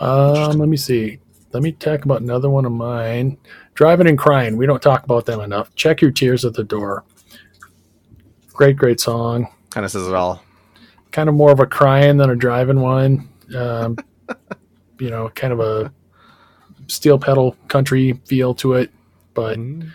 Um, 0.00 0.58
let 0.58 0.68
me 0.68 0.76
see. 0.76 1.20
Let 1.52 1.62
me 1.62 1.70
talk 1.70 2.04
about 2.04 2.20
another 2.20 2.50
one 2.50 2.64
of 2.64 2.72
mine. 2.72 3.38
Driving 3.74 4.08
and 4.08 4.18
crying. 4.18 4.56
We 4.56 4.66
don't 4.66 4.82
talk 4.82 5.04
about 5.04 5.24
them 5.24 5.40
enough. 5.40 5.72
Check 5.76 6.02
your 6.02 6.10
tears 6.10 6.44
at 6.44 6.54
the 6.54 6.64
door. 6.64 7.04
Great, 8.52 8.76
great 8.76 8.98
song. 8.98 9.46
kind 9.70 9.84
of 9.84 9.92
says 9.92 10.08
it 10.08 10.14
all 10.14 10.42
Kind 11.12 11.28
of 11.28 11.36
more 11.36 11.52
of 11.52 11.60
a 11.60 11.66
crying 11.66 12.16
than 12.16 12.30
a 12.30 12.36
driving 12.36 12.80
one. 12.80 13.28
Um, 13.56 13.96
you 14.98 15.10
know, 15.10 15.28
kind 15.28 15.52
of 15.52 15.60
a 15.60 15.92
steel 16.88 17.18
pedal 17.18 17.56
country 17.68 18.14
feel 18.26 18.54
to 18.56 18.74
it, 18.74 18.90
but 19.34 19.58
Mhm. 19.58 19.90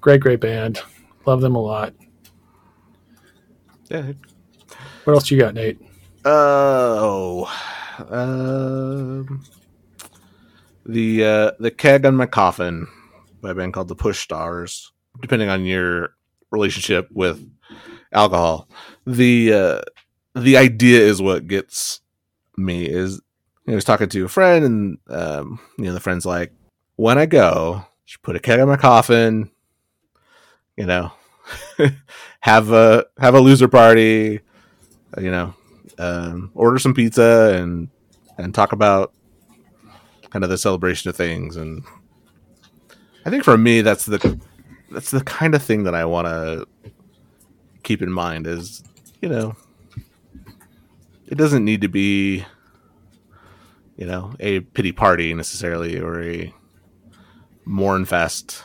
great, 0.00 0.20
great 0.20 0.40
band. 0.40 0.80
Love 1.26 1.40
them 1.40 1.54
a 1.54 1.60
lot. 1.62 1.94
yeah 3.90 4.12
What 5.04 5.14
else 5.14 5.30
you 5.30 5.38
got, 5.38 5.54
Nate? 5.54 5.78
oh 6.24 7.46
um 8.10 9.42
the 10.86 11.24
uh 11.24 11.50
the 11.60 11.70
keg 11.70 12.04
on 12.06 12.16
my 12.16 12.26
coffin 12.26 12.86
by 13.40 13.50
a 13.50 13.54
band 13.54 13.72
called 13.72 13.88
the 13.88 13.94
push 13.94 14.18
stars 14.20 14.92
depending 15.20 15.48
on 15.48 15.64
your 15.64 16.10
relationship 16.50 17.08
with 17.12 17.46
alcohol 18.12 18.68
the 19.06 19.52
uh 19.52 19.80
the 20.34 20.56
idea 20.56 21.00
is 21.00 21.20
what 21.22 21.46
gets 21.46 22.00
me 22.56 22.86
is 22.86 23.20
I 23.68 23.74
was 23.74 23.84
talking 23.84 24.08
to 24.08 24.24
a 24.24 24.28
friend 24.28 24.64
and 24.64 24.98
um 25.08 25.60
you 25.78 25.84
know 25.84 25.94
the 25.94 26.00
friend's 26.00 26.26
like 26.26 26.52
when 26.96 27.18
I 27.18 27.26
go 27.26 27.84
just 28.06 28.22
put 28.22 28.36
a 28.36 28.40
keg 28.40 28.58
in 28.58 28.68
my 28.68 28.76
coffin 28.76 29.50
you 30.76 30.86
know 30.86 31.12
have 32.40 32.72
a 32.72 33.06
have 33.18 33.34
a 33.34 33.40
loser 33.40 33.68
party 33.68 34.40
you 35.18 35.30
know 35.30 35.54
um, 35.98 36.50
order 36.54 36.78
some 36.78 36.94
pizza 36.94 37.54
and 37.60 37.88
and 38.38 38.54
talk 38.54 38.72
about 38.72 39.12
kind 40.30 40.44
of 40.44 40.50
the 40.50 40.56
celebration 40.56 41.10
of 41.10 41.16
things. 41.16 41.56
And 41.56 41.84
i 43.26 43.30
think 43.30 43.44
for 43.44 43.58
me 43.58 43.82
that's 43.82 44.06
the 44.06 44.40
that's 44.90 45.10
the 45.10 45.22
kind 45.22 45.54
of 45.54 45.62
thing 45.62 45.84
that 45.84 45.94
i 45.94 46.04
want 46.04 46.26
to 46.26 46.66
keep 47.82 48.02
in 48.02 48.10
mind 48.10 48.46
is 48.46 48.82
you 49.20 49.28
know 49.28 49.54
it 51.26 51.36
doesn't 51.36 51.64
need 51.64 51.82
to 51.82 51.88
be 51.88 52.44
you 54.00 54.06
know 54.06 54.34
a 54.40 54.60
pity 54.60 54.90
party 54.90 55.32
necessarily 55.32 56.00
or 56.00 56.20
a 56.22 56.52
mourn 57.64 58.04
fest. 58.04 58.64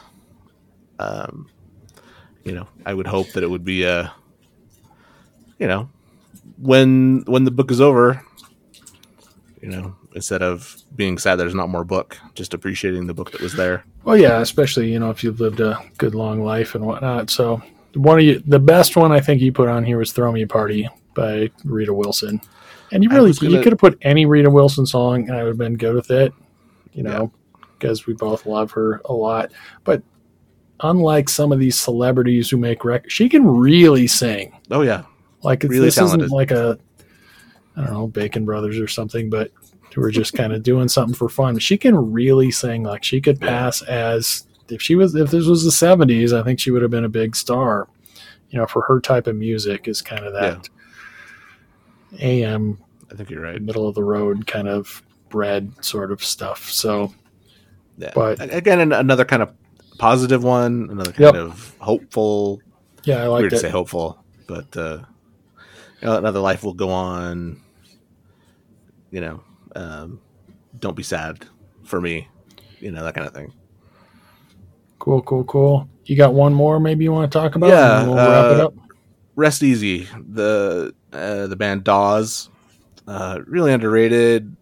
Um 0.97 1.47
you 2.45 2.53
know 2.53 2.67
i 2.85 2.93
would 2.93 3.07
hope 3.07 3.27
that 3.33 3.43
it 3.43 3.49
would 3.49 3.65
be 3.65 3.83
a 3.83 4.13
you 5.59 5.67
know 5.67 5.89
when 6.57 7.23
when 7.25 7.43
the 7.43 7.51
book 7.51 7.71
is 7.71 7.81
over 7.81 8.23
you 9.61 9.67
know 9.67 9.95
instead 10.13 10.41
of 10.41 10.77
being 10.95 11.17
sad 11.17 11.35
there's 11.35 11.55
not 11.55 11.69
more 11.69 11.83
book 11.83 12.17
just 12.35 12.53
appreciating 12.53 13.07
the 13.07 13.13
book 13.13 13.31
that 13.31 13.41
was 13.41 13.53
there. 13.53 13.83
Well, 14.03 14.15
yeah, 14.15 14.39
especially 14.39 14.91
you 14.91 14.99
know 14.99 15.09
if 15.09 15.23
you've 15.23 15.39
lived 15.39 15.59
a 15.59 15.81
good 15.97 16.15
long 16.15 16.43
life 16.43 16.75
and 16.75 16.85
whatnot. 16.85 17.29
So 17.29 17.61
one 17.95 18.19
of 18.19 18.25
you, 18.25 18.43
the 18.45 18.59
best 18.59 18.95
one 18.95 19.11
I 19.11 19.19
think 19.19 19.41
you 19.41 19.51
put 19.51 19.67
on 19.67 19.83
here 19.83 19.97
was 19.97 20.13
"Throw 20.13 20.31
Me 20.31 20.43
a 20.43 20.47
Party" 20.47 20.87
by 21.15 21.49
Rita 21.63 21.93
Wilson, 21.93 22.39
and 22.91 23.03
you 23.03 23.09
really—you 23.09 23.33
gonna- 23.49 23.63
could 23.63 23.71
have 23.73 23.79
put 23.79 23.97
any 24.01 24.25
Rita 24.25 24.49
Wilson 24.49 24.85
song, 24.85 25.27
and 25.29 25.37
I 25.37 25.43
would 25.43 25.49
have 25.49 25.57
been 25.57 25.75
good 25.77 25.95
with 25.95 26.11
it. 26.11 26.33
You 26.93 27.03
know, 27.03 27.31
because 27.77 28.05
we 28.07 28.13
both 28.13 28.45
love 28.45 28.71
her 28.71 29.01
a 29.05 29.13
lot. 29.13 29.51
But 29.83 30.01
unlike 30.81 31.29
some 31.29 31.51
of 31.51 31.59
these 31.59 31.77
celebrities 31.79 32.49
who 32.49 32.57
make 32.57 32.83
records, 32.85 33.13
she 33.13 33.29
can 33.29 33.45
really 33.45 34.07
sing. 34.07 34.57
oh 34.71 34.81
yeah 34.81 35.03
Like 35.43 35.63
Really 35.63 35.85
this 35.85 35.95
talented. 35.95 36.25
isn't 36.25 36.35
like 36.35 36.51
a 36.51 36.77
I 37.77 37.81
don't 37.83 37.93
know 37.93 38.07
Bacon 38.07 38.45
Brothers 38.45 38.79
or 38.79 38.87
something, 38.87 39.29
but 39.29 39.51
who 39.93 40.01
are 40.03 40.11
just 40.11 40.33
kind 40.33 40.51
of 40.53 40.63
doing 40.63 40.87
something 40.89 41.15
for 41.15 41.29
fun. 41.29 41.57
She 41.59 41.77
can 41.77 41.95
really 42.11 42.51
sing. 42.51 42.83
Like 42.83 43.03
she 43.03 43.21
could 43.21 43.39
Yeah. 43.41 43.47
pass 43.49 43.81
as 43.83 44.45
if 44.69 44.81
she 44.81 44.95
was 44.95 45.15
if 45.15 45.31
this 45.31 45.45
was 45.45 45.63
the 45.63 45.71
seventies, 45.71 46.33
I 46.33 46.43
think 46.43 46.59
she 46.59 46.71
would 46.71 46.81
have 46.81 46.91
been 46.91 47.05
a 47.05 47.09
big 47.09 47.35
star. 47.35 47.87
You 48.49 48.59
know, 48.59 48.65
for 48.67 48.83
her 48.83 48.99
type 49.01 49.27
of 49.27 49.35
music 49.35 49.87
is 49.87 50.01
kind 50.01 50.23
of 50.25 50.33
that 50.33 50.69
AM 52.19 52.77
i 53.11 53.15
think 53.15 53.29
you're 53.29 53.41
right 53.41 53.61
middle 53.61 53.87
of 53.87 53.95
the 53.95 54.03
road 54.03 54.45
kind 54.47 54.67
of 54.67 55.01
bread 55.29 55.71
sort 55.83 56.11
of 56.11 56.23
stuff. 56.23 56.69
So 56.71 57.13
Yeah. 57.97 58.11
But- 58.15 58.41
again, 58.53 58.91
another 58.91 59.25
kind 59.25 59.41
of 59.41 59.51
positive 59.97 60.43
one, 60.43 60.87
another 60.91 61.11
kind 61.11 61.35
Yep. 61.35 61.35
of 61.35 61.75
hopeful. 61.79 62.61
yeah, 63.03 63.23
I 63.23 63.29
Weird 63.29 63.43
like 63.43 63.49
to 63.51 63.57
say 63.59 63.69
hopeful, 63.69 64.23
but 64.47 64.75
uh, 64.77 64.99
you 66.01 66.07
know, 66.07 66.17
another 66.17 66.39
life 66.39 66.63
will 66.63 66.73
go 66.73 66.89
on. 66.89 67.61
You 69.11 69.21
know, 69.21 69.43
um, 69.75 70.19
don't 70.79 70.95
be 70.95 71.03
sad 71.03 71.45
for 71.83 71.99
me. 72.01 72.27
You 72.79 72.91
know 72.91 73.03
that 73.03 73.13
kind 73.15 73.27
of 73.27 73.33
thing. 73.33 73.53
Cool, 74.99 75.21
cool, 75.21 75.43
cool. 75.45 75.89
You 76.05 76.15
got 76.15 76.33
one 76.33 76.53
more 76.53 76.79
maybe 76.79 77.03
you 77.03 77.11
want 77.11 77.31
to 77.31 77.37
talk 77.37 77.55
about? 77.55 77.69
Yeah, 77.69 78.03
we'll 78.05 78.15
wrap 78.15 78.51
it 78.53 78.59
uh, 78.59 78.65
up. 78.67 78.73
Rest 79.35 79.63
Easy, 79.63 80.07
the 80.27 80.93
uh, 81.11 81.47
the 81.47 81.55
band 81.55 81.83
Dawes, 81.83 82.49
uh, 83.07 83.39
really 83.45 83.73
underrated. 83.73 84.55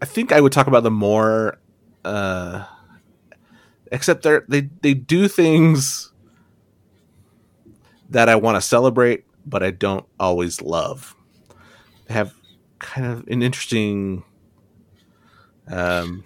I 0.00 0.04
think 0.04 0.32
I 0.32 0.40
would 0.40 0.52
talk 0.52 0.66
about 0.66 0.82
them 0.82 0.94
more, 0.94 1.58
uh, 2.04 2.64
except 3.90 4.22
they 4.22 4.40
they 4.48 4.68
they 4.82 4.94
do 4.94 5.28
things 5.28 6.12
that 8.10 8.28
I 8.28 8.36
want 8.36 8.56
to 8.56 8.60
celebrate, 8.60 9.24
but 9.46 9.62
I 9.62 9.70
don't 9.70 10.06
always 10.20 10.60
love. 10.60 11.16
They 12.06 12.14
have 12.14 12.34
kind 12.78 13.06
of 13.06 13.26
an 13.26 13.42
interesting, 13.42 14.22
um, 15.68 16.24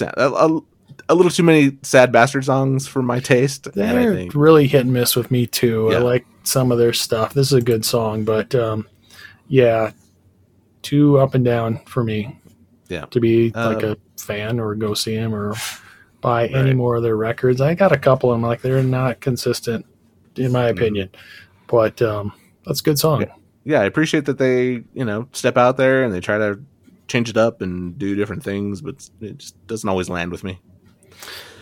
a, 0.00 0.06
a, 0.16 0.60
a 1.08 1.14
little 1.14 1.30
too 1.30 1.42
many 1.42 1.76
sad 1.82 2.10
bastard 2.10 2.44
songs 2.44 2.86
for 2.86 3.02
my 3.02 3.20
taste, 3.20 3.72
They're 3.72 4.14
think 4.14 4.34
really 4.34 4.66
hit 4.66 4.82
and 4.82 4.92
miss 4.92 5.14
with 5.14 5.30
me 5.30 5.46
too. 5.46 5.92
I 5.92 5.98
like 5.98 6.26
some 6.44 6.70
of 6.72 6.78
their 6.78 6.92
stuff. 6.92 7.34
This 7.34 7.48
is 7.48 7.54
a 7.54 7.62
good 7.62 7.84
song, 7.84 8.24
but 8.24 8.54
um, 8.54 8.86
yeah, 9.48 9.90
too 10.82 11.18
up 11.18 11.34
and 11.34 11.44
down 11.44 11.78
for 11.86 12.04
me. 12.04 12.38
Yeah. 12.88 13.06
to 13.06 13.18
be 13.20 13.50
like 13.54 13.82
Um, 13.82 13.92
a 13.92 14.20
fan 14.20 14.60
or 14.60 14.74
go 14.74 14.92
see 14.92 15.14
him 15.14 15.34
or 15.34 15.54
buy 16.20 16.46
any 16.48 16.74
more 16.74 16.96
of 16.96 17.02
their 17.02 17.16
records. 17.16 17.60
I 17.62 17.74
got 17.74 17.92
a 17.92 17.98
couple 17.98 18.30
of 18.30 18.34
them. 18.36 18.42
Like 18.42 18.60
they're 18.60 18.82
not 18.82 19.20
consistent, 19.20 19.86
in 20.36 20.52
my 20.52 20.64
Mm-hmm. 20.70 20.78
opinion. 20.78 21.08
But 21.66 22.00
um, 22.02 22.32
that's 22.66 22.80
a 22.80 22.82
good 22.84 22.98
song. 22.98 23.22
Yeah. 23.22 23.32
yeah, 23.64 23.80
I 23.80 23.84
appreciate 23.84 24.26
that 24.26 24.36
they, 24.38 24.82
you 24.92 25.04
know, 25.04 25.28
step 25.32 25.56
out 25.56 25.78
there 25.78 26.04
and 26.04 26.12
they 26.12 26.20
try 26.20 26.36
to 26.36 26.60
change 27.08 27.30
it 27.30 27.38
up 27.38 27.62
and 27.62 27.98
do 27.98 28.14
different 28.14 28.42
things, 28.44 28.82
but 28.82 29.08
it 29.22 29.38
just 29.38 29.66
doesn't 29.66 29.88
always 29.88 30.10
land 30.10 30.30
with 30.30 30.44
me. 30.44 30.60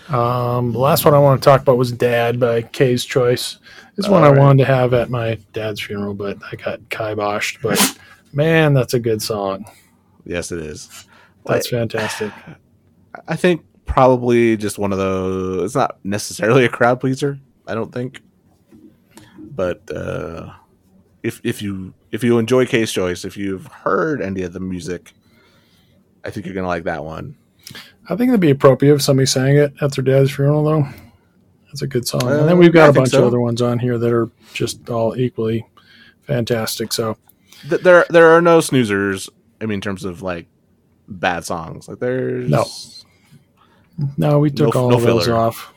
Um, 0.08 0.72
the 0.72 0.78
last 0.78 1.04
one 1.04 1.14
I 1.14 1.18
want 1.18 1.42
to 1.42 1.44
talk 1.44 1.62
about 1.62 1.78
was 1.78 1.92
Dad 1.92 2.40
by 2.40 2.62
K's 2.62 3.04
Choice. 3.04 3.58
This 3.96 4.08
one 4.08 4.24
I 4.24 4.30
wanted 4.30 4.64
to 4.64 4.72
have 4.72 4.94
at 4.94 5.10
my 5.10 5.38
dad's 5.52 5.80
funeral, 5.80 6.14
but 6.14 6.38
I 6.50 6.56
got 6.56 6.80
kiboshed. 6.88 7.62
But 7.62 7.98
man, 8.32 8.74
that's 8.74 8.94
a 8.94 9.00
good 9.00 9.22
song. 9.22 9.64
Yes, 10.24 10.50
it 10.50 10.60
is. 10.60 11.06
That's 11.44 11.68
fantastic. 11.68 12.32
I 13.28 13.36
think 13.36 13.64
probably 13.84 14.56
just 14.56 14.78
one 14.78 14.92
of 14.92 14.98
those. 14.98 15.64
It's 15.64 15.74
not 15.74 15.98
necessarily 16.04 16.64
a 16.64 16.68
crowd 16.68 17.00
pleaser. 17.00 17.38
I 17.66 17.74
don't 17.74 17.92
think, 17.92 18.22
but 19.38 19.82
uh, 19.94 20.52
if 21.22 21.40
if 21.44 21.62
you 21.62 21.94
if 22.10 22.24
you 22.24 22.38
enjoy 22.38 22.66
K's 22.66 22.92
Choice, 22.92 23.24
if 23.24 23.36
you've 23.36 23.66
heard 23.66 24.22
any 24.22 24.42
of 24.42 24.52
the 24.52 24.60
music, 24.60 25.12
I 26.24 26.30
think 26.30 26.46
you're 26.46 26.54
gonna 26.54 26.66
like 26.66 26.84
that 26.84 27.04
one. 27.04 27.36
I 28.08 28.16
think 28.16 28.28
it'd 28.28 28.40
be 28.40 28.50
appropriate 28.50 28.94
if 28.94 29.02
somebody 29.02 29.26
sang 29.26 29.56
it 29.56 29.72
at 29.80 29.92
their 29.94 30.04
dad's 30.04 30.30
funeral, 30.32 30.64
though. 30.64 30.86
That's 31.66 31.82
a 31.82 31.86
good 31.86 32.06
song. 32.06 32.22
and 32.22 32.30
Uh, 32.40 32.46
then 32.46 32.58
we've 32.58 32.72
got 32.72 32.86
I 32.86 32.88
a 32.88 32.92
bunch 32.92 33.10
so. 33.10 33.20
of 33.20 33.26
other 33.26 33.40
ones 33.40 33.62
on 33.62 33.78
here 33.78 33.96
that 33.98 34.12
are 34.12 34.28
just 34.52 34.90
all 34.90 35.16
equally 35.16 35.66
fantastic. 36.22 36.92
So 36.92 37.16
Th- 37.68 37.80
There 37.80 38.04
there 38.10 38.28
are 38.30 38.42
no 38.42 38.58
snoozers. 38.58 39.28
I 39.60 39.66
mean, 39.66 39.76
in 39.76 39.80
terms 39.80 40.04
of 40.04 40.20
like 40.20 40.46
bad 41.08 41.44
songs, 41.44 41.88
like 41.88 41.98
there's 42.00 42.50
No. 42.50 42.66
no, 44.16 44.38
we 44.40 44.50
took 44.50 44.74
No- 44.74 44.80
all 44.82 44.90
no 44.90 44.96
of 44.96 45.02
those 45.02 45.24
filler. 45.26 45.36
off. 45.38 45.72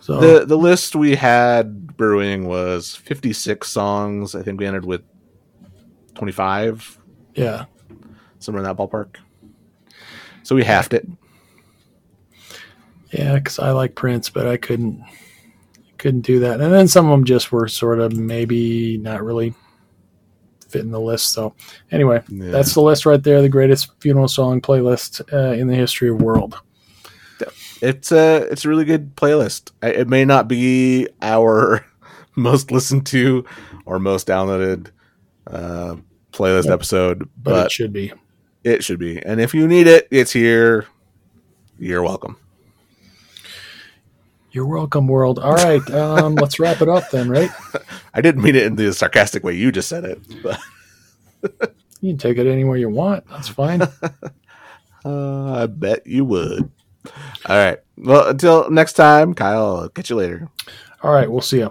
So 0.00 0.20
the 0.20 0.44
the 0.46 0.58
list 0.58 0.94
we 0.94 1.16
had 1.16 1.96
brewing 1.96 2.46
was 2.46 2.94
56 2.94 3.66
songs. 3.68 4.34
I 4.36 4.42
think 4.42 4.60
we 4.60 4.66
ended 4.66 4.84
with 4.84 5.00
25, 6.14 6.98
yeah, 7.34 7.64
somewhere 8.38 8.62
in 8.62 8.68
that 8.68 8.76
ballpark. 8.76 9.16
So 10.46 10.54
we 10.54 10.62
halved 10.62 10.94
it. 10.94 11.04
yeah, 13.12 13.34
because 13.34 13.58
I 13.58 13.72
like 13.72 13.96
Prince, 13.96 14.30
but 14.30 14.46
I 14.46 14.56
couldn't 14.56 15.02
couldn't 15.98 16.20
do 16.20 16.38
that. 16.40 16.60
And 16.60 16.72
then 16.72 16.86
some 16.86 17.06
of 17.06 17.10
them 17.10 17.24
just 17.24 17.50
were 17.50 17.66
sort 17.66 17.98
of 17.98 18.12
maybe 18.16 18.96
not 18.98 19.24
really 19.24 19.54
fitting 20.68 20.90
the 20.92 21.00
list. 21.00 21.32
So 21.32 21.54
anyway, 21.90 22.22
Yeah. 22.28 22.50
that's 22.52 22.74
the 22.74 22.80
list 22.82 23.06
right 23.06 23.20
there. 23.22 23.42
The 23.42 23.48
greatest 23.48 23.90
funeral 24.00 24.28
song 24.28 24.60
playlist 24.60 25.20
uh, 25.32 25.54
in 25.54 25.66
the 25.66 25.74
history 25.74 26.10
of 26.10 26.18
the 26.18 26.24
world. 26.24 26.60
It's 27.82 28.12
a 28.12 28.46
it's 28.50 28.64
a 28.64 28.68
really 28.68 28.84
good 28.84 29.16
playlist. 29.16 29.72
It 29.82 30.08
may 30.08 30.24
not 30.24 30.46
be 30.46 31.08
our 31.22 31.84
most 32.36 32.70
listened 32.70 33.04
to 33.06 33.44
or 33.84 33.98
most 33.98 34.28
downloaded 34.28 34.88
uh, 35.48 35.96
playlist 36.32 36.64
Yep. 36.66 36.72
episode, 36.74 37.18
But, 37.36 37.50
but 37.50 37.66
it 37.66 37.72
should 37.72 37.92
be. 37.92 38.12
It 38.66 38.82
should 38.82 38.98
be. 38.98 39.24
And 39.24 39.40
if 39.40 39.54
you 39.54 39.68
need 39.68 39.86
it, 39.86 40.08
it's 40.10 40.32
here. 40.32 40.86
You're 41.78 42.02
welcome. 42.02 42.36
You're 44.50 44.66
welcome, 44.66 45.06
world. 45.06 45.38
All 45.38 45.54
right, 45.54 45.88
um, 45.92 46.34
let's 46.40 46.58
wrap 46.58 46.82
it 46.82 46.88
up 46.88 47.08
then, 47.10 47.30
right? 47.30 47.48
I 48.12 48.20
didn't 48.20 48.42
mean 48.42 48.56
it 48.56 48.64
in 48.64 48.74
the 48.74 48.92
sarcastic 48.92 49.44
way 49.44 49.54
you 49.54 49.70
just 49.70 49.88
said 49.88 50.04
it. 50.04 50.20
But 50.42 50.58
you 52.00 52.10
can 52.10 52.18
take 52.18 52.38
it 52.38 52.48
anywhere 52.48 52.76
you 52.76 52.88
want. 52.88 53.24
That's 53.28 53.46
fine. 53.46 53.82
uh, 55.04 55.52
I 55.62 55.66
bet 55.66 56.04
you 56.04 56.24
would. 56.24 56.68
All 57.48 57.56
right. 57.56 57.78
Well, 57.96 58.26
until 58.26 58.68
next 58.68 58.94
time, 58.94 59.32
Kyle. 59.32 59.76
I'll 59.76 59.88
catch 59.90 60.10
you 60.10 60.16
later. 60.16 60.48
All 61.04 61.12
right. 61.12 61.30
We'll 61.30 61.40
see 61.40 61.58
you. 61.58 61.70